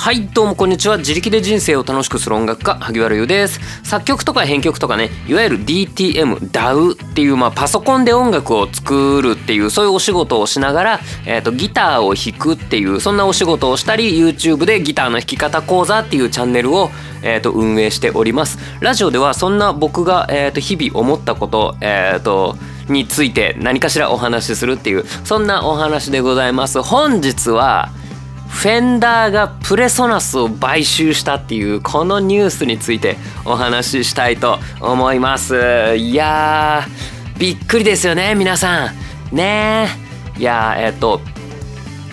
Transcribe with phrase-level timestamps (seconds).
[0.00, 0.96] はいどうもこんにちは。
[0.96, 3.60] 自力で人生を楽しくする音楽家萩原優です。
[3.86, 16.88] 作曲とか編曲とかねいわゆる DTM DAW っていうまあパソコンで音楽を作るっていうそういうお仕事をしながら、えーと、ギターを弾くっていうそんなお仕事をしたり YouTube でギターの弾き方講座っていうチャンネルを、
[17.22, 18.58] えーと、運営しております。
[18.80, 22.56] ラジオではそんな僕が、えーと、日々思ったことえっ、ー、と
[22.88, 26.80] について何かしらお話しするっていうそんなお話でございます。
[26.80, 27.90] 本日は
[28.50, 35.94] フェンダーがプレソナスを買収したっていうこのニュースについてお話ししたいと思います。
[35.96, 38.90] いやーびっくりですよね皆さ
[39.32, 39.34] ん。
[39.34, 39.88] ね
[40.36, 41.20] いやえっ、と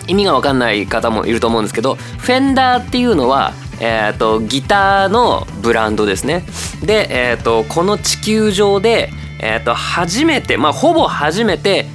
[0.07, 6.43] 意味が分かんない方もいると思うんですけどフェンダーっていうのはえーと、ギターのブランドですね。
[6.81, 11.85] で、えーと、この地球上で、えーと初めてまあほぼ初めて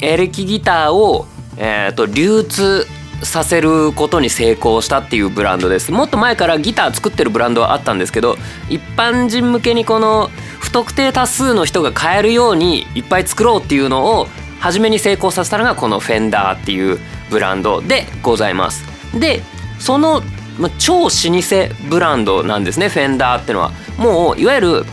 [0.00, 1.26] エレキギターを、
[1.56, 2.86] えー、と流通
[3.24, 8.36] させることに成功したっていうブランドですもっと前からギター作ってるブランドはあったんですけど
[8.68, 10.28] 一般人向けにこの
[10.60, 14.26] 不特定多数の人が買えるようにいっぱい作ろうっていうのを
[14.60, 16.98] 初めに成功させたのがこのフェンダーっていう
[17.30, 18.84] ブランドでございます
[19.18, 19.42] で
[19.78, 20.22] その
[20.78, 24.84] 超老舗ブランドなんですねフェンダーってのはもういわゆる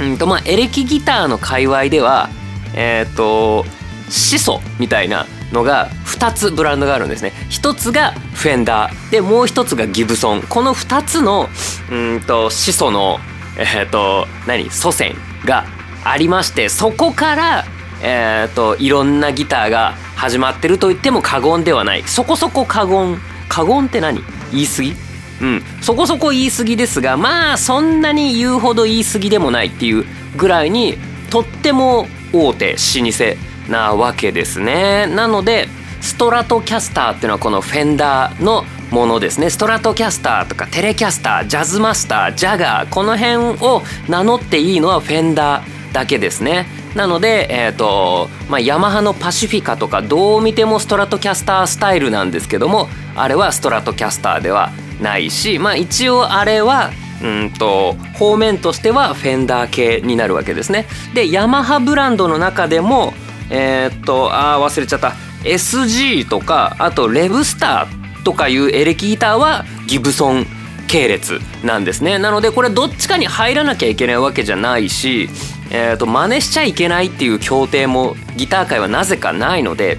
[0.00, 2.30] うんとまあエレキギターの界隈では
[2.74, 3.64] えっ、ー、と
[4.08, 7.32] 始祖みたいなのが2つブランドがあるんですね。
[7.50, 9.10] 1つがフェンダー。
[9.10, 10.42] でもう1つがギブソン。
[10.42, 11.48] この2つの
[11.90, 13.18] うんと始祖の
[13.56, 14.70] えっ、ー、と何？
[14.70, 15.64] 祖先が
[16.04, 17.64] ありましてそこから
[18.02, 22.02] えっ、ー、といろんなギターが始まってると言っても過言ではない。
[22.04, 23.18] そこそこ過言。
[23.48, 24.22] 過言って何？
[24.52, 24.94] 言い過ぎ？
[25.42, 25.62] うん。
[25.80, 30.04] そこそこ言い過ぎですがまあそんなに言うほど言い過ぎでもないっていう
[30.36, 30.96] ぐらいに
[31.30, 35.06] とっても大手老舗なわけですね。
[35.06, 35.68] なので
[36.00, 39.50] ストラトキャスターっていうのはこのフェンダーのものですね。
[39.50, 46.66] ストラトキャスターとかテレキャスタージャズマスタージャガーこの辺を名乗っていいのはフェンダーだけですね。
[46.94, 56.90] なので、えーとまあ、ヤマハのパシフィカとかどう見てもストラトキャスタースタイルなんですけどもあれはストラトキャスターではないし、まあ、一応あれは
[57.22, 60.86] うんと方面としてはフェンダー系になるわけですね。
[61.14, 63.12] でヤマハブランドの中でも
[63.50, 65.14] えー、っとあー忘れちゃった。
[65.44, 70.46] SG とかあとレブスターとかいうエレキギターはギブソン
[70.86, 72.18] 系列なんですね。
[72.18, 75.28] なのでこれどっちかに入らなきゃいけないわけじゃないし、
[75.70, 79.98] えー、と真似しちゃいけないっていう協定もギター界はなぜかないので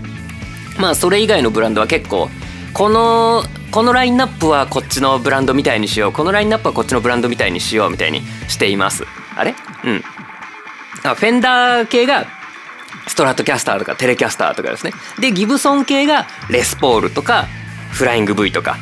[0.79, 2.29] まあそれ以外のブランドは結構
[2.73, 6.11] このこのラインナップはこっちのブランドみたいにしよう。
[6.11, 9.05] このラインナップはこっちのブランドみたいにしようみたいにしています。
[9.35, 9.55] あれ？
[9.85, 10.03] うん。
[11.03, 12.25] あフェンダー系が
[13.11, 14.93] ストラトキャスターとかテレキャスターとかですね。
[15.19, 17.45] でギブソン系がレスポールとか
[17.91, 18.77] フライング V とか、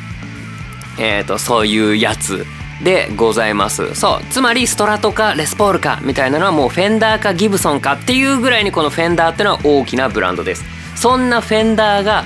[1.00, 2.46] えーと、そういうやつ
[2.84, 3.96] でございます。
[3.96, 10.64] そうつまりストラトかレスポールかみたいなのはもうフェンダーかギブソンかっていうぐらいにこのフェンダーっていうのは大きなブランドです。
[10.96, 12.24] そんなフェンダーが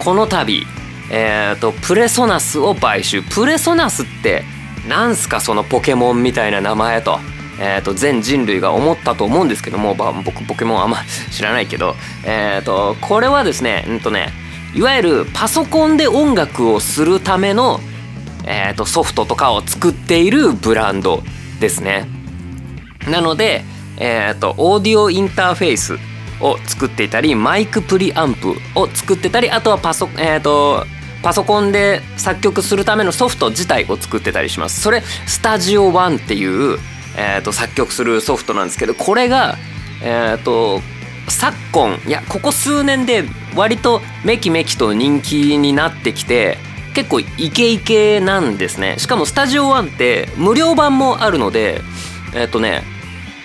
[0.00, 0.66] この度
[1.12, 3.22] えーとプレソナスを買収。
[3.22, 4.42] プレソナスって
[4.88, 7.20] なんすかそのポケモンみたいな名前と。
[7.58, 10.98] えー、と全人類が思ったと思うんですけども、まあ、僕ポケモンあんま
[11.30, 11.94] 知らないけど、
[12.24, 14.28] えー、とこれはですね,、うんとね
[14.74, 17.80] いわゆるパソコンで音楽をするための、
[18.44, 21.22] えー、とソフトとかを作っているブランド
[21.60, 22.06] ですね。
[23.10, 23.64] なので、
[23.98, 25.98] えー、とオーディオインターフェース
[26.40, 30.84] を作っていたりマイクプリアンプを作ってたりあとはパソ,、えー、と
[31.22, 34.82] パソコンで作曲するためのソフト自体を作ってたりします。
[34.82, 36.78] それスタジオワンっていう
[37.16, 39.56] えーと、作曲するソフトなんですけどこれが、
[40.02, 40.80] えーと、
[41.28, 46.58] 昨今いやここ数年で割とめきめきと人気になってきて
[46.94, 48.96] 結構イケイケなんですね。
[48.98, 51.82] しかもスタジオワンって無料版もあるので
[52.34, 52.84] えっ、ー、とね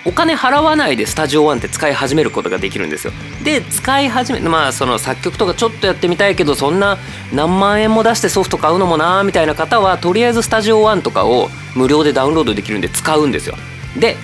[0.04, 3.12] お金払わないで Studio One って使い始めることができるんですよ。
[3.44, 6.98] で使い始めまあその作曲とかちょっとやってみたいけどそんな
[7.32, 13.56] 何万円も出してソフト買うのもなみたいな方はとりあえず Studio One とかを無料でダウンロードできるんで使うんですよ。
[13.98, 14.16] で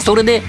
[0.00, 0.42] それで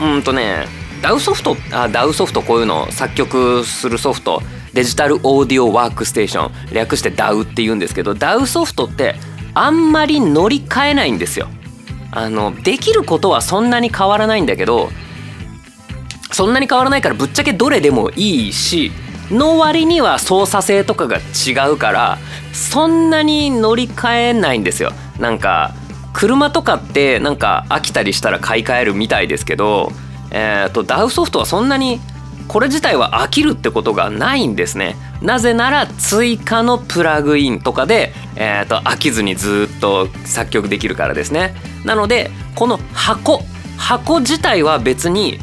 [0.00, 0.66] うんとね
[1.02, 4.42] DAW ソフトあ DAW ソフトこういうの作曲するソフト
[4.72, 9.16] デジタルオーディオワークステーション略して DAW って言うんですけど DAW ソフトって
[9.54, 11.48] あんまり乗り換えないんですよ。
[12.12, 14.90] あのできることはそんなに変わらないんだけど
[16.32, 18.90] そんなに変わらないからぶっちゃけどれでもいいし
[19.30, 22.18] の割には操作性とかが違うから
[22.52, 24.92] そんなに乗り換えないんですよ。
[25.18, 25.74] なんか
[26.12, 29.92] 車とかってなんか飽きたりしたら買い替えるみたいですけど
[30.30, 32.00] えーと、ダウソフトはそんなに
[32.48, 34.96] これ自体は飽きるってことがないんですね。
[35.22, 41.54] なぜなら追加のプラグインとかで、えーと、飽きずにずっと作曲できるからですね。
[41.84, 43.42] なのでこの箱
[43.76, 45.38] 箱自体は別に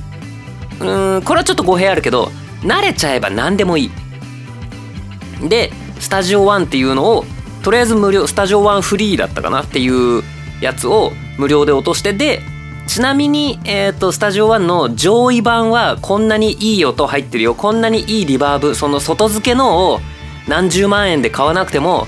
[0.79, 2.29] うんこれはちょっと語弊あるけど
[2.61, 5.47] 慣れちゃえば何でもいい。
[5.47, 7.25] でスタジオ1っていうのを
[7.63, 10.23] とりあえず無料スタジオ1フリーだったかなっていう
[10.61, 12.41] やつを無料で落としてで
[12.87, 17.53] ちなみに、えーと、スタジオ1の上位版はこんなにいい音入ってるよ。
[17.53, 19.99] こんなにいいリバーブその外付けのを
[20.47, 22.07] 何十万円で買わなくても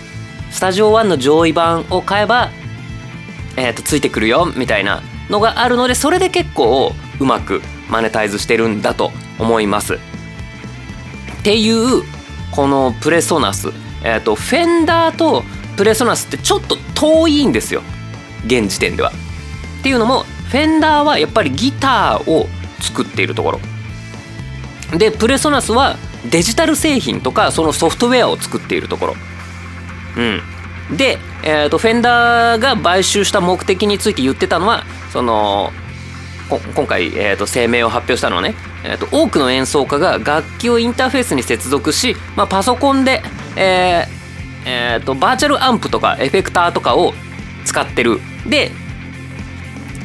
[0.52, 2.50] スタジオ1の上位版を買えば、
[3.58, 9.96] えーと、ついてくるよみたいなのがあるのでそれで結構うまくマネタイズしてるんだと思います。
[9.96, 9.98] っ
[11.44, 12.04] ていう
[12.52, 13.70] このプレソナス、
[14.04, 15.44] えーとフェンダーと
[15.76, 17.82] プレソナスってちょっと遠いんですよ。
[18.46, 19.12] 現時点では。
[19.80, 22.48] っていうのもフェンダーはやっぱりギターを
[22.82, 23.60] 作っているところ。
[24.98, 25.98] でプレソナスは
[26.30, 29.16] デジタル製品とかそのソフトウェアを作っているところ。
[30.18, 30.98] うん。
[30.98, 35.72] で、えーと、フェンダーが買収した目的について言ってたのはその
[36.76, 43.22] 今回、えーと、声明を発表したのはね、えーと、多くの演奏家が楽器をインターフェースに接続し、まあ、パソコンで、
[43.56, 44.20] えー
[44.66, 47.14] えーとバーチャルアンプとかエフェクターとかを
[47.66, 48.20] 使ってる
[48.50, 48.72] で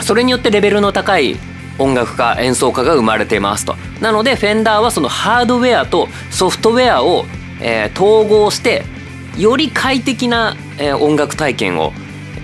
[0.00, 1.36] それによってレベルの高い
[1.78, 3.76] 音楽家演奏家が生まれていますと。
[4.00, 7.24] なのでフェンダーはそのハードウェアとソフトウェアを、
[7.60, 8.84] えー、統合して
[9.36, 11.92] より快適な、えー、音楽体験を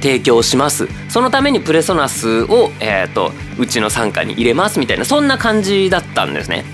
[0.00, 0.88] 提供します。
[1.08, 6.64] そのためにプレソナスを、えーと、うちの傘下に入れますみたいなそんな感じだったんですね。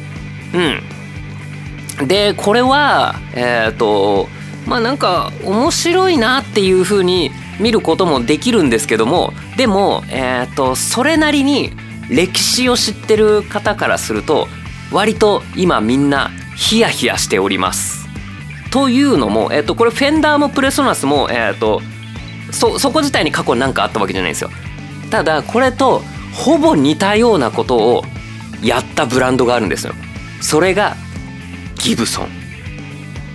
[2.00, 2.06] うん。
[2.06, 4.28] でこれはえっ、ー、と
[4.66, 7.30] まあなんか面白いなっていうふうに
[7.60, 11.72] 見ることもできるんですけどもでも、えーと、それなりに
[12.10, 14.48] 歴史を知ってる方からすると
[14.92, 18.06] 割と今みんなヒヤヒヤしております。
[18.70, 21.80] というのも、えーと、これフェンダーもプレソナスも、えーと、
[22.50, 24.50] そそこ自体に過去に何かあったわけじゃないんですよ。
[25.10, 26.02] ただこれと
[26.32, 28.04] ほぼ似たようなことを
[28.62, 29.94] やったブランドがあるんですよ。
[30.40, 30.94] それが
[31.82, 32.45] ギブソン。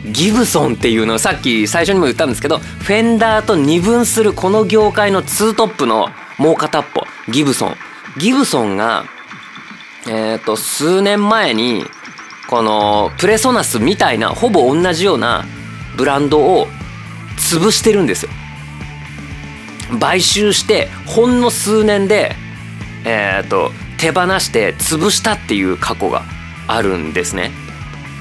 [0.06, 7.03] ギブソンっていうのをさっき最初にも言ったんですけどフェンダーと二分するこの業界のツートップのもう片っぽ。
[7.31, 7.75] ギブソン。
[8.18, 9.06] ギブソンが
[10.07, 11.86] えっ、ー、と数年前に
[12.50, 15.45] このプレソナスみたいなほぼ同じような
[15.95, 16.68] ブランドを
[17.38, 18.31] 潰してるんですよ。
[20.00, 22.36] 買収してほんの数年で
[23.06, 26.24] えっ、ー、と手放して潰したっていう過去が
[26.68, 27.51] あるんですね。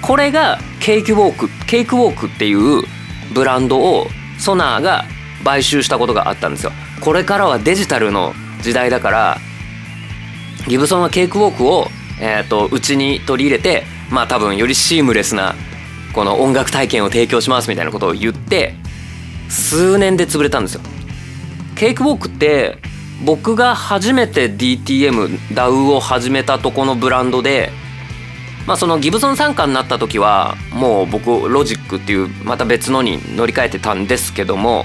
[0.02, 1.59] これがケーキウォーク。
[1.70, 2.82] ケークウォークっていう
[3.32, 4.06] ブランドを
[4.38, 5.04] ソナーが
[5.44, 9.36] 買収したことがあったんですよこれからはデジタルの時代だから
[10.68, 11.86] ギブソンはケークウォークを
[12.20, 15.54] えーと、うちに取り入れてまあ多分よりシームレスな
[16.14, 18.74] この音楽体験を提供しますみたいなことを言って
[19.48, 20.82] 数年で潰れたんですよ。
[21.76, 22.78] ケークウォークって
[23.24, 27.70] 僕が初めて DTM ダウを始めたとこのブランドで
[28.66, 34.84] まあ、そのギブソン傘下になった時はもう僕ロジックっていうまた別のに乗り換えてたんですけども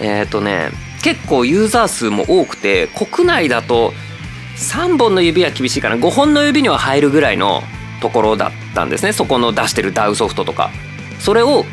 [0.00, 0.70] えっ、ー、とね
[1.02, 3.92] 結構ユーザー数も多くて国内だと
[4.56, 7.62] 3本の指は厳しいかな5本の指には入るぐらいの
[8.00, 9.12] ところだったんですね。
[9.12, 10.70] そこの出してる DAW ソフトとか。
[11.18, 11.64] それを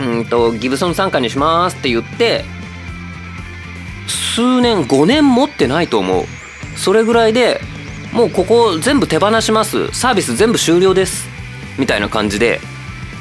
[0.00, 2.44] うんとギブソン傘下にしますって言って
[4.06, 6.24] 数年5年持ってないと思う。
[6.76, 7.60] それぐらいで
[8.12, 9.88] もうここ全部手放します。
[9.92, 11.28] サービス全部終了です。
[11.78, 12.60] みたいな感じで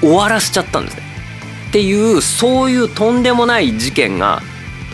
[0.01, 1.03] 終わらしちゃったんですね。
[1.70, 4.41] っていうそういうとんでもない事件が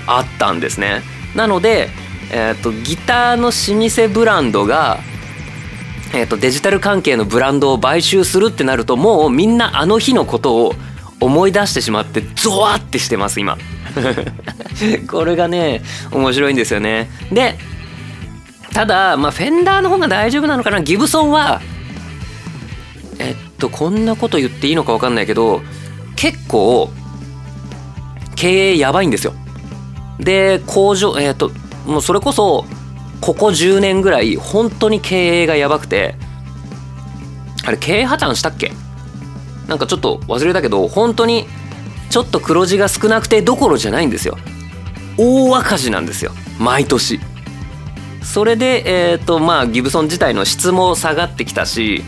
[0.07, 1.01] あったんですね。
[1.35, 1.89] なので、
[2.31, 4.99] えーと、ギターの老舗ブランドが、
[6.13, 10.73] えーとデジタル関係のブランドを買収するってなるともうみんなあの日のことを
[11.19, 13.57] 思い出してしまってゾワってしてます今。
[15.07, 15.81] これがね
[16.11, 17.09] 面白いんですよね。
[17.31, 17.57] で
[18.73, 20.81] ただ、まあ、フェンダーの方が大丈夫なのかな？
[20.81, 21.61] ギブソンは
[23.19, 25.61] えっとこんなこと言っていいのか分かんないけど
[26.15, 26.89] 結構
[28.35, 29.33] 経営やばいんですよ。
[30.19, 31.51] で工場えっと
[31.85, 32.65] もうそれこそ
[33.21, 36.15] ここ10年ぐらい本当に経営がやばくて
[37.65, 38.71] あれ経営破綻したっけ？
[39.67, 41.45] なんかちょっと忘れたけど本当に
[42.09, 44.37] ちょっと黒字が少なくてどころじゃないんですよ。
[45.17, 46.31] 大赤字なんですよ。
[46.59, 47.19] 毎年。
[48.23, 52.03] それで、えーとまあ、ギブソン自体の質も下がってきたし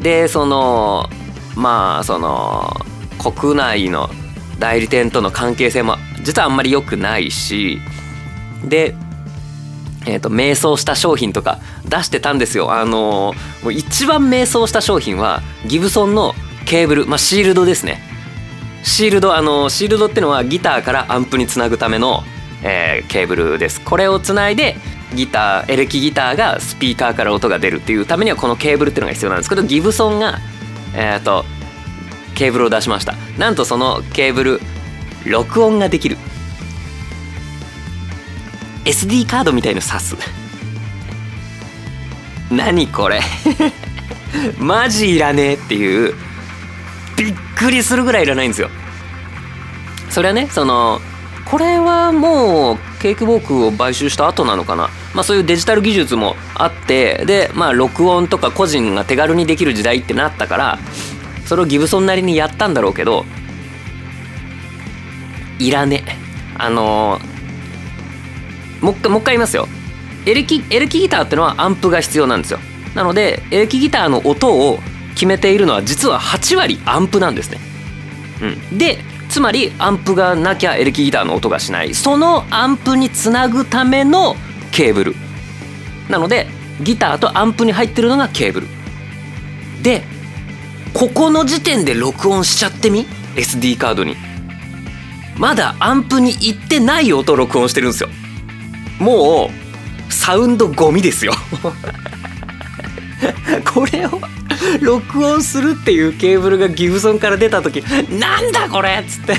[0.00, 1.08] でその
[1.56, 2.72] まあその
[3.18, 4.08] 国内の
[4.58, 7.78] 代理店との関係性も実はあんまり良くないし
[8.64, 8.94] で
[10.06, 12.72] えーと、迷走した商品とか出してたんですよ。
[12.72, 18.00] あの、もう一番迷走した商品はギブソンのケーブル、まあ、シールドですね。
[18.84, 22.22] シールドあのシールドってのはギターからアンプにつなぐための、
[22.62, 23.82] えー、ケーブルです。
[23.82, 24.76] これをつないで
[25.14, 29.48] ギターエレキギターがスピーカーから音が出るっていうためにはこのケーブルっていうのが必要なんです。
[29.48, 30.38] けどギブソンが
[30.94, 31.44] えっ、ー、と
[32.34, 33.14] ケーブルを出しました。
[33.38, 34.60] なんとそのケーブル
[35.24, 36.16] 録音ができる。
[38.84, 40.16] SD カードみたいの挿す。
[42.50, 43.20] 何これ。
[44.58, 46.14] マジいらねえっていう。
[47.16, 48.70] びっくりするぐらいいらないんですよ。
[50.10, 51.00] それはねその
[51.50, 54.90] これはもうケーキボークを買収した後なのかな。
[55.14, 60.78] まあそういうデジタル技術もあってでまあ録音とか個人が手軽にできる時代ってなったから
[61.46, 63.24] それをギブソンなりにやったんだろうけど
[65.58, 66.04] いらね
[66.58, 69.66] あのー、もう一回もう一回言いますよ。
[70.26, 72.58] エレキエレキギターってのはアンプが必要なんですよ。
[72.94, 74.78] なのでエレキギターの音を
[75.14, 77.58] 決めているのは実は8割アンプなんですね、
[78.70, 81.94] うん、でつまりアンプがなきゃエレキギターの音がしない。
[81.94, 84.36] そのアンプにつなぐための
[84.72, 85.14] ケーブル。
[86.08, 86.46] なので
[86.80, 88.66] ギターとアンプに入ってるのがケーブル。
[89.82, 90.02] で
[90.94, 93.06] ここの時点で録音しちゃってみ
[93.36, 94.16] ？SD カードに。
[95.36, 98.08] まだアンプに行ってない音を録音してるんですよ。
[98.98, 99.50] も
[100.08, 101.32] うサウンドゴミですよ。
[103.64, 104.20] これを
[104.80, 109.36] 録音するっていうケーブルがギブソンから出た時なんだこれっつって。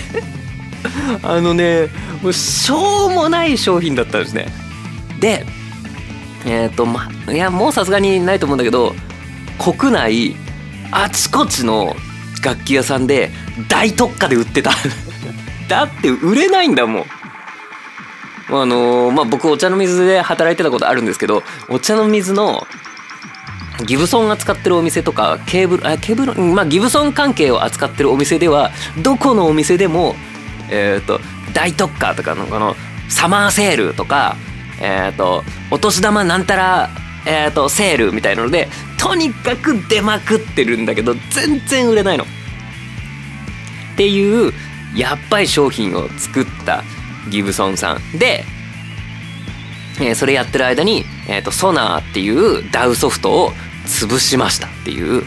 [1.23, 1.89] あのね
[2.21, 4.47] もうしょうもない商品だったんですね。
[5.19, 5.45] で
[6.45, 8.95] えっ、ー、とまいやもうさすがにないと思うんだけど
[9.57, 10.35] 国内
[10.91, 11.95] あちこちの
[12.43, 13.31] 楽器屋さんで
[13.67, 14.71] 大特価で売ってた。
[15.67, 17.05] だって売れないんだもん。
[18.51, 22.65] あのー、まあ僕お茶の水で働いてたことあるんですけどお茶の水の
[23.85, 28.71] ギブソンが使ってるお店とかケーブルあケーブルまあギブソン関係を扱ってるお店では
[29.03, 30.15] どこのお店でも
[30.69, 31.19] えっ、ー、と
[31.53, 32.75] 大特価とかのこの
[33.09, 34.35] サマーセールとか
[34.81, 36.89] えっ、ー、とお年玉なんたら
[37.25, 38.67] えっ、ー、とセールみたいなので
[38.99, 42.25] とにかく出まくってるんだけど全然売れないの。
[42.25, 42.27] っ
[43.95, 44.53] ていう
[44.95, 46.83] やっぱり商品を作った
[47.29, 48.45] ギブソンさんで
[50.01, 53.51] えー、それやってる間に、えーと、ソナーっていう DAW ソフトを
[53.89, 55.23] 潰しましたっていう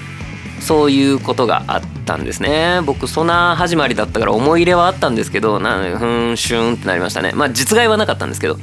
[0.61, 2.81] そういうことがあったんですね。
[2.87, 7.33] 僕ソナー始まりだったから思い入れはあったんですけどなふんシューンってなりましたね。
[7.35, 8.59] まあ実害はなかったんですけど。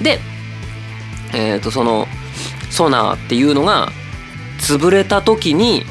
[0.00, 0.18] で
[1.32, 2.08] えっ、ー、とその
[2.70, 3.88] ソナーっていうのが
[4.58, 5.84] 潰れた時に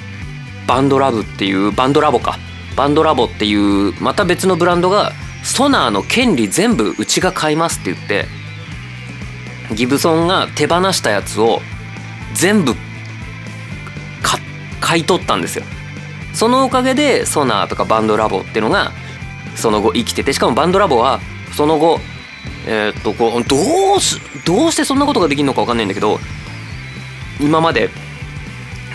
[0.68, 2.38] バンドラブっていうバンドラボか。
[2.76, 5.12] バンドラボっていうまた別のブランドが
[5.44, 8.26] ソナーの権利全部うちが買いますって言って
[9.76, 11.60] ギブソンが手放したやつを
[12.34, 12.76] 全部
[14.84, 15.64] 買い取ったんですよ。
[16.34, 18.92] そのおかげでソナーとかバンドラボっていうのが
[19.56, 21.22] その後生きててしかもバンドラボは
[21.56, 22.00] その後
[22.66, 26.20] えー、っとこうどうしどうしてそんなことができるのか分かんないんだけど
[27.40, 27.90] 今まで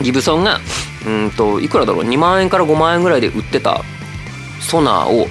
[0.02, 0.60] ギブソンが
[1.06, 3.82] うんといくらだろう2万円から5万円ぐらいで売ってた
[4.60, 5.28] ソナーを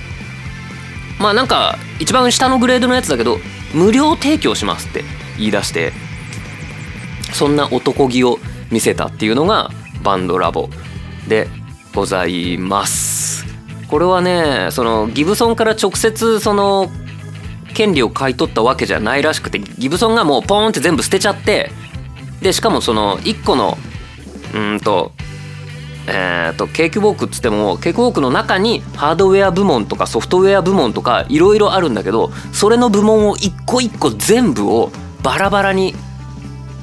[1.19, 3.39] まあなんか一番下のグレードのやつだけど
[3.73, 5.03] 無料提供しますって
[5.37, 5.91] 言い出して
[7.33, 8.39] そんな男気を
[8.71, 9.71] 見せたっていうのが
[10.07, 10.69] バンドラボ
[11.27, 11.49] で
[11.93, 13.45] ございます。
[13.89, 16.89] これはねそのギブソンから直接その
[17.73, 21.71] 権利を買い取ったわけじゃないらしくてギブソンがもうポーンって全部捨てちゃって
[22.41, 23.77] でしかもその1個の
[24.55, 25.11] うんと
[26.09, 34.89] えーと、ケーキウォークっつってもケーキウォークの中にハードウェア部門とかソフトウェア部門とかいろいろあるんだけどそれの部門を一個一個全部を
[35.21, 35.93] バラバラに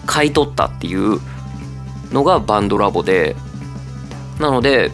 [0.05, 1.21] 買い取ったっていう
[2.15, 3.37] のがバンドラボで
[4.41, 4.91] なので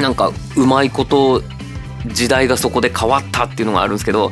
[0.00, 1.42] なんかうまいこと
[2.06, 4.30] 時代がそこで変わったっていうのがあるんですけど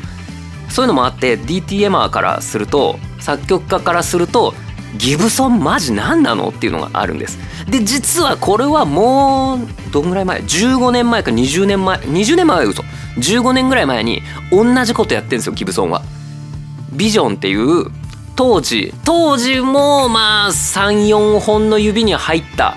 [0.68, 4.54] そういうのもあって DTMR からすると作曲家からすると
[4.98, 7.38] ギブソンマジ何なのっていうのがあるんです。
[7.68, 9.58] で実はこれはもう
[9.92, 12.82] どんぐらい前？15年前か20年前？20年前は嘘。
[13.18, 16.02] 15年ぐらい前に同じことやってるんですよギブソンは。
[16.92, 17.90] ビジョンっていう
[18.36, 22.76] 当時当時もまあ34本の指に入った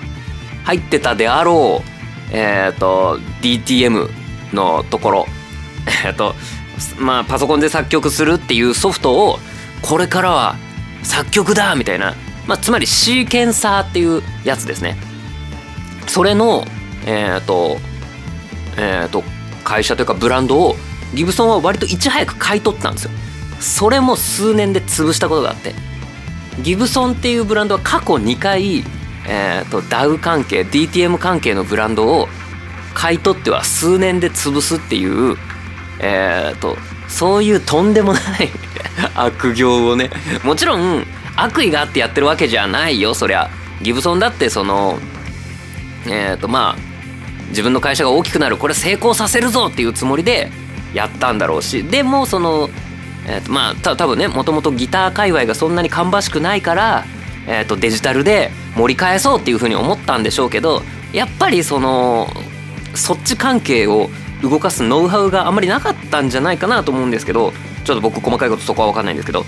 [0.64, 4.08] 入ってたであろうえっ、ー、と DTM
[4.54, 5.26] のところ
[6.04, 6.34] えっと
[6.98, 9.38] まあパソコンで作曲するっていうソフトを
[9.82, 10.56] これからは
[11.02, 12.14] 作曲だみたいな、
[12.46, 14.96] まあ、つまりシーケンサーっていうやつですね。
[16.06, 16.64] それの
[17.06, 17.78] えっ、ー、と
[18.76, 19.22] えっ、と
[19.62, 20.76] 会社というかブランドを
[21.14, 23.10] ギブソンは割といち早く買い取ったんですよ。
[23.60, 25.74] それも数年で潰したことがあって
[26.62, 28.78] ギブソンっていうブランドは過去2回、
[29.28, 32.28] えーと、DAW 関係 DTM 関係のブランドを
[32.94, 35.36] 買い取っては数年で潰すっていう、
[36.00, 36.76] えーと、
[37.08, 38.50] そういうとんでもない
[39.14, 40.10] 悪行をね
[40.42, 43.50] もちろん悪意があってやってるわけじゃないよそりゃ。
[43.82, 44.98] ギブソンだってその
[46.06, 46.90] えっ、ー、とまあ
[47.48, 50.50] 自分の会社が大きくなるこれ成功させるぞっていうつもりで
[50.94, 52.68] やったんだろうしでもその、
[53.30, 57.04] えーとまあた多分ねもともとギター界隈がそんなに芳しくないから、
[57.46, 60.82] えー、とデジタルで盛り返そうっていうふうに思ったんでしょうけど
[61.12, 62.28] やっぱりその
[62.94, 64.08] そっち関係を
[64.42, 67.52] 動かすノウハウがあんまりなかったんじゃないかなと思うんですけど
[67.84, 69.44] ちょっと僕細かいことそこは分かんないんですけど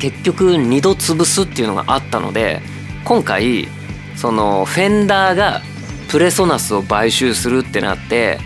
[0.00, 2.60] 結局2度潰すっていうのがあったので
[3.04, 3.68] 今回
[4.16, 5.62] そのフェンダーが
[6.08, 8.38] プレソナスを買収するってなって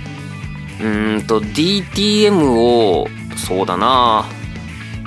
[0.81, 4.26] うんと DTM をそうだな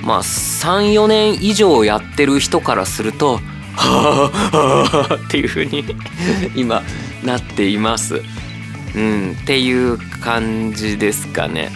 [0.02, 3.40] まあ34年以上やってる人からすると
[3.76, 5.84] はあはあっていう風に
[6.54, 6.82] 今
[7.24, 8.22] なっています。
[8.94, 11.70] うん、っていう感じですかね。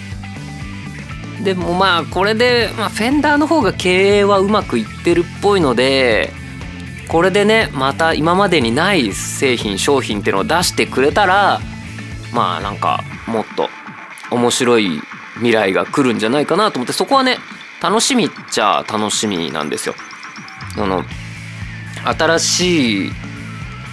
[1.43, 6.33] でもまあこれで、まあ、フェンダーの方が経営はうまくいってるっぽいので
[7.09, 11.61] これでねまた今までにない製品商品っていうのを出してくれたら
[12.33, 13.69] まあなんかもっと
[14.31, 15.03] 面白い
[15.35, 17.39] 未来が来るんじゃないかなと思ってそこはね
[17.83, 19.95] 楽しみっちゃ楽しみなんですよ。
[20.77, 21.05] あの
[22.05, 23.13] 新しい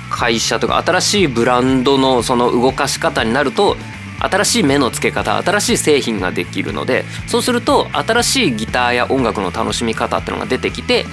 [0.09, 3.77] 会社とか新しいブランドのその動かし方になると
[4.19, 11.05] 新しい目の付け方新しい製品ができるのでそうすると新しいギターや音楽の楽しみ方ってのが出てきて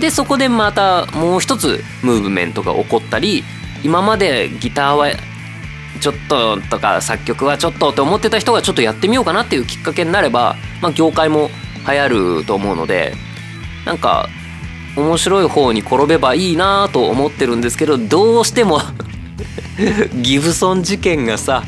[0.00, 3.44] でそこでまたもう一つムーブメントが起こったり
[3.84, 5.08] 今までギターは
[5.98, 11.50] ちょっととか作曲はちょっとって思ってた人がちょっとやってみようかなっていうきっかけになれば、まあ、業界も
[11.88, 13.14] 流行ると思うので
[13.84, 14.28] なんか
[14.96, 18.80] 面白い方に転べばいいなと思ってるんですけどどうしても
[20.22, 21.62] ギブソン事件がさ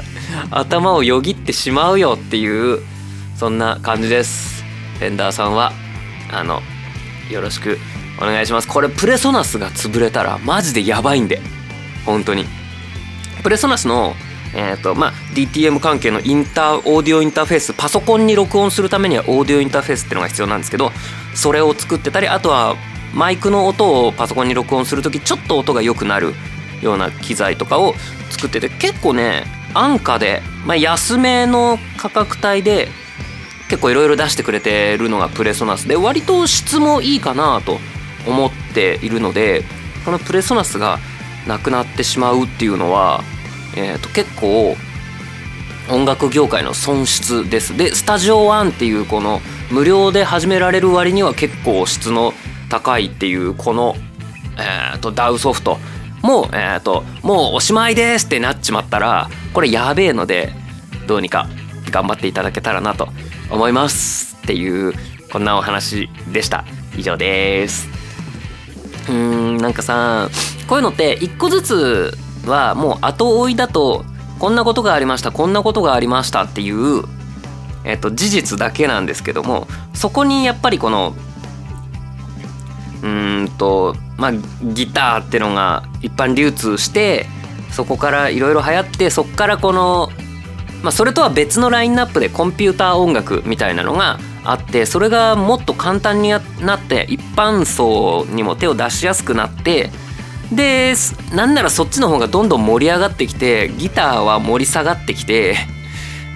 [0.50, 2.80] 頭をよぎってしまうよっていう
[3.36, 4.64] そんな感じです。
[4.98, 5.72] フェンダーさんは
[6.32, 6.60] あの
[7.30, 7.78] よろしく
[8.20, 8.66] お願いします。
[8.66, 11.40] これプレソナスが潰れたらマジでやばいんで。
[12.04, 12.57] 本当に。
[13.42, 14.14] プレソナスの
[14.54, 20.90] えーとまあ、DTM 関係のインターオーディオインターフェースパソコンに録音するためにはオーディオインターフェースっていうのが必要なんですけど
[21.34, 22.76] それを作ってたりあとは
[23.14, 26.32] マイクの音をパソコンに録音する時ちょっと音が良くなる
[26.82, 27.94] ような機材とかを
[28.30, 32.88] 作ってて結構ね安価で、まあ、安めの価格帯で
[33.68, 37.78] 結構いろいろ出してくれてるのがプレソナスで割と質もいいかなと
[38.26, 39.62] 思っているので
[40.04, 40.98] このプレソナスが
[41.48, 43.22] なくなってしまうっていうのは、
[43.76, 44.76] えー、と結構
[45.90, 47.76] 音楽業界の損失です。
[47.76, 52.32] でスタジオワンっていうこの無料で始められる割には結構質の
[52.68, 53.96] 高いっていうこの、
[54.58, 55.78] えー、と DAW ソフト。
[56.22, 60.52] もう、えー、ともうおしまいですってなっちまったらこれやべえので
[61.06, 61.48] どうにか
[61.92, 63.08] 頑張っていただけたらなと
[63.50, 64.92] 思いますっていう
[65.30, 66.64] こんなお話でした。
[66.96, 67.88] 以上です。
[69.08, 69.37] うん。
[69.58, 70.28] なんかさ
[70.68, 74.04] こういうのって一個ずつはもう後追いだと
[74.38, 77.04] こんなことがありましたこんなことがありましたっていう、
[77.84, 81.14] えっと、事実だけなんですけどもそこにやっぱりこの
[83.02, 87.26] うんとまあギターってのが一般流通して
[87.70, 90.08] そこからいろいろ流行ってそこからこの、
[90.82, 96.38] まあ、それとは別のラインナップでコンピューター音楽みたいなのがあってそれがもっと簡単にな
[96.76, 99.90] って一般層にも手を出しやすくなって
[100.52, 100.94] で
[101.34, 105.56] なんならそっちの方がどんどん盛り上がってきてギターは盛り下がってきて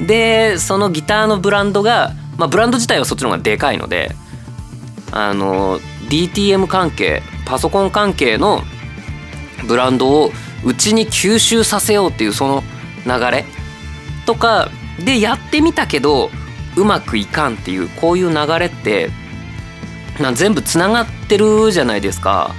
[0.06, 4.10] でそのギターのブランドが、まあ、ブランド自体はそっちの方がでかいので
[5.12, 5.78] あの
[6.10, 8.62] DTM 関係パソコン関係の
[9.66, 10.30] ブランドを
[10.64, 12.62] うちに吸収させようっていうその
[13.06, 13.44] 流れ
[14.26, 14.70] とか
[15.04, 16.30] でやってみたけど
[16.76, 19.10] うまくいかんっていうこういう流れって
[20.34, 22.54] 全部つながってるじゃないですか。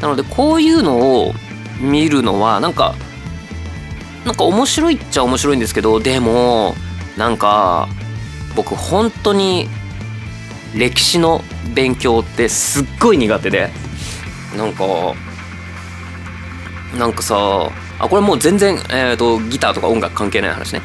[0.00, 1.34] なのでこういうのを
[1.78, 2.94] 見るのはなんか
[4.24, 6.74] なんか面白いっちゃ面白いんですけどでも
[7.16, 7.88] なんか
[8.54, 9.68] 僕本当に
[10.74, 11.42] 歴史の
[11.74, 13.70] 勉強ってすっごい苦手で
[14.56, 14.84] なんか
[16.98, 17.70] なんかさ
[18.00, 20.82] あこれもう全然、えーと、ギターとか音楽関係ない話ね。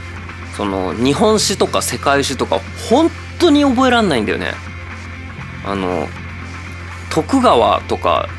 [0.55, 4.53] その日本史とか世界史とか本当に覚えらんないんだよね。
[5.65, 6.07] あの
[7.09, 8.29] 徳川とか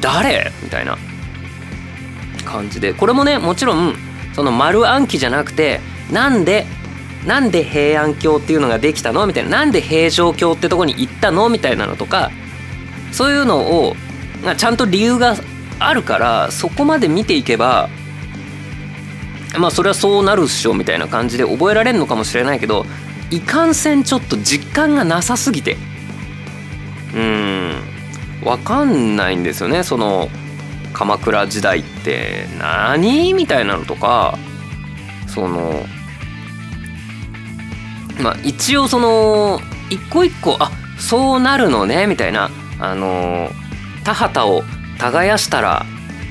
[0.00, 0.52] 誰？
[0.62, 0.96] みたいな。
[2.44, 2.94] 感じで。
[2.94, 3.96] これもねもちろん
[4.32, 5.80] その丸暗記じゃなくて
[6.12, 6.64] なんで
[7.26, 9.26] なんで平安京っていうのができたの？
[9.26, 9.50] みたいな。
[9.50, 11.48] なんで平城京ってとこに行ったの？
[11.48, 12.30] みたいなのとか
[13.10, 13.96] そういうのを
[14.56, 15.34] ちゃんと理由が
[15.78, 17.88] あるからそこまで見ていけば
[19.58, 22.84] まあそれはそうなるっしょみたいな感じで覚えられるのかもしれないけど
[23.30, 25.76] いかんせんちょっと実感がなさすぎて。
[27.14, 27.72] うん。
[28.44, 29.82] 分かんないんですよね。
[29.82, 30.28] その
[30.92, 32.46] 鎌倉時代って。
[32.58, 34.38] 何みたいなのとか。
[35.26, 35.84] その
[38.20, 39.60] まあ一応その
[39.90, 42.50] 一個一個あそうなるのねみたいな。
[42.78, 43.50] あの
[44.04, 44.62] 田畑を
[44.98, 45.86] 耕したら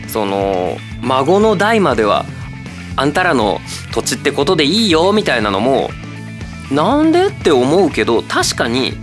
[0.08, 2.26] その孫の代までは
[2.96, 3.60] あんたらの
[3.94, 5.90] 土地ってことでいいよみたいなのも
[6.72, 8.94] なんでって思うけど確かに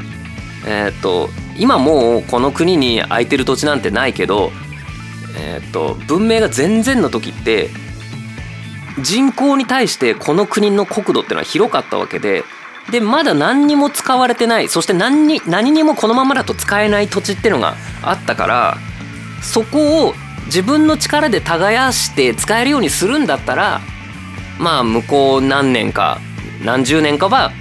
[0.66, 4.51] えっ、と今もうこの国に空いてる土地なんてないけど
[5.37, 7.68] えっ、と文明が全然の時って
[9.01, 12.44] 人口に対してこの国の国土っていうのは広かったわけで
[12.90, 18.79] でまだ何にも使われてないそして何に何にもこのままだと使えない土地っていうのがあったから
[19.42, 20.14] そこを
[20.46, 23.81] 自分の力で耕して使えるようにするんだったら
[24.59, 26.20] まあ向こう何年か
[26.62, 27.52] 何十年かは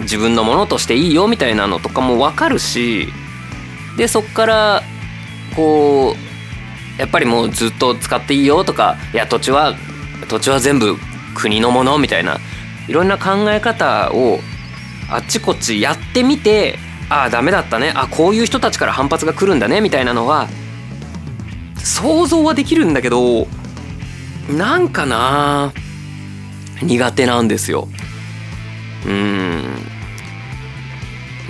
[0.00, 3.08] 自分のものとしていいよみたいなのとかも分かるし
[3.96, 4.82] でそっから
[5.54, 9.74] こうやっぱりもうずっと使っていいよとかいや土地は
[10.28, 10.96] 土地は全部
[11.34, 12.38] 国のものみたいな
[12.88, 14.38] いろんな考え方を
[15.10, 17.92] あっちこっちやってみてああダメだったね。
[17.94, 19.80] あこういう人たちから反発が来るんだね。
[19.80, 20.48] みたいなのは
[21.78, 23.46] 想像はできるんだけど
[24.50, 25.72] なんかな
[26.82, 27.88] 苦手なんですよ。
[29.06, 29.62] うん。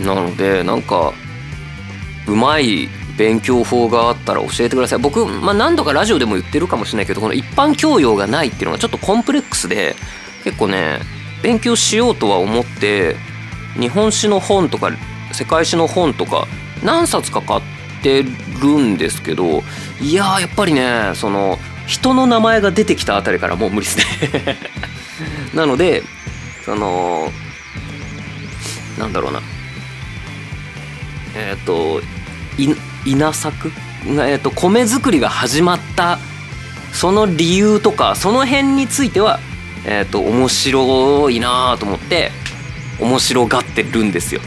[0.04, 1.12] なのでなんか
[2.28, 4.98] うまい勉強法があったら教えてください。
[4.98, 9.96] 僕、まあ、何度かラジオでも言ってるかもしれないけどこの一般教養がないっていうのがちょっとコンプレックスで
[10.44, 11.00] 結構ね
[11.42, 13.16] 勉強しようとは思って
[13.80, 14.90] 日本史の本とか
[15.36, 16.46] 世界史の本とか
[16.82, 17.62] 何冊か買っ
[18.02, 18.30] てる
[18.78, 19.62] んですけど
[20.00, 24.56] いややっぱりねその人の名前が出てきたあたりからもう無理ですね。
[25.54, 26.02] なので
[26.64, 27.30] その
[28.98, 29.42] なんだろうな。
[31.34, 32.02] えっ、ー、と
[33.04, 33.70] 稲作、
[34.06, 36.18] えーと、米作りが始まった
[36.92, 39.38] その理由とかその辺については、
[39.84, 42.32] えーと、面白いなと思って
[42.98, 44.40] 面白がってるんですよ。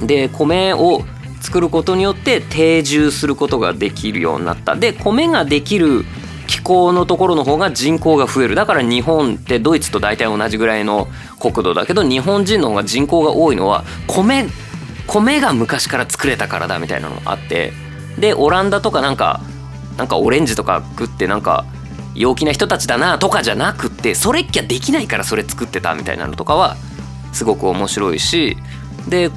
[0.00, 1.02] で米を
[1.40, 4.76] 作ることによって定住することができるようになった。
[4.76, 6.04] で米ができる
[6.46, 8.54] 気候のところの方が人口が増える。
[8.54, 14.46] だから日本ってドイツと大体同じぐらいの国土だけど日本人の方が人口が多いのは米
[15.06, 17.72] 米が昔から作れたからだみたいなのがあって。
[18.18, 19.40] でオランダとかなんか
[19.96, 21.64] なんかオレンジとか食ってなんか
[22.14, 26.76] 陽気な人たちだなとかじゃなくってそれっきゃできないからそれ作ってたみたいなのとかは
[27.32, 28.56] すごく面白いし。
[29.08, 29.30] で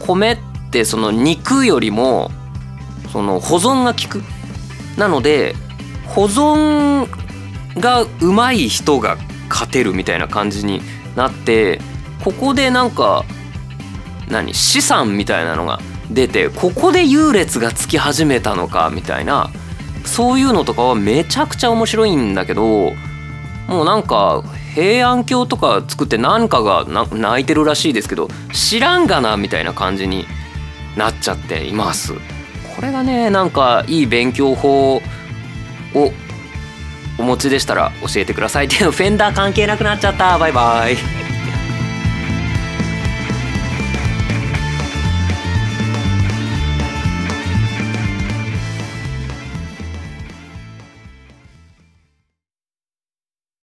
[0.00, 0.38] 米っ
[0.70, 2.30] てその肉よりも
[3.12, 4.22] その保存が効く。
[4.96, 5.54] なので
[6.06, 7.08] 保存
[7.78, 9.16] がうまい人が
[9.48, 10.82] 勝てるみたいな感じに
[11.16, 11.80] なって
[12.24, 13.24] ここでなんか
[14.28, 19.50] 何資産みたいなのが出てここで優劣がつき始めたのかみたいな
[20.04, 22.92] そういうのとかはめちゃくちゃ面白いんだけど
[23.68, 24.42] もうなんか
[24.74, 30.26] 平安京とか作って何かが泣いてるらしいですけど知らんがなみたいな感じに
[30.96, 32.14] なっちゃっています。
[32.76, 35.00] これがねなんかいい勉強法を
[37.18, 40.38] お持ちでしたら教えてくださいっていうフェンダー関係なくなっちゃった。
[40.38, 41.29] バイバイ。